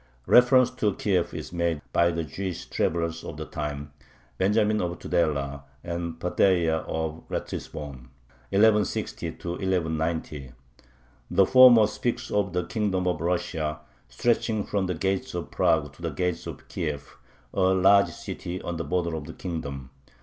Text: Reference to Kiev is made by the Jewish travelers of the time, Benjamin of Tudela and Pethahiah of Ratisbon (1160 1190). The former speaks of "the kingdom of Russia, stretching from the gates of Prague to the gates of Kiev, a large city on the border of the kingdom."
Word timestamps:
Reference 0.25 0.71
to 0.71 0.95
Kiev 0.95 1.31
is 1.31 1.53
made 1.53 1.79
by 1.93 2.09
the 2.09 2.23
Jewish 2.23 2.65
travelers 2.65 3.23
of 3.23 3.37
the 3.37 3.45
time, 3.45 3.93
Benjamin 4.39 4.81
of 4.81 4.97
Tudela 4.97 5.61
and 5.83 6.19
Pethahiah 6.19 6.83
of 6.87 7.23
Ratisbon 7.29 8.07
(1160 8.49 9.29
1190). 9.29 10.53
The 11.29 11.45
former 11.45 11.85
speaks 11.85 12.31
of 12.31 12.51
"the 12.53 12.65
kingdom 12.65 13.05
of 13.07 13.21
Russia, 13.21 13.81
stretching 14.09 14.63
from 14.63 14.87
the 14.87 14.95
gates 14.95 15.35
of 15.35 15.51
Prague 15.51 15.93
to 15.93 16.01
the 16.01 16.09
gates 16.09 16.47
of 16.47 16.67
Kiev, 16.67 17.17
a 17.53 17.61
large 17.61 18.09
city 18.09 18.59
on 18.59 18.77
the 18.77 18.83
border 18.83 19.13
of 19.15 19.25
the 19.25 19.33
kingdom." 19.33 19.91